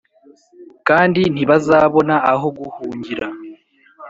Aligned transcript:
kandi 0.87 1.21
ntibazabona 1.33 2.15
aho 2.31 2.47
guhungira, 2.57 3.27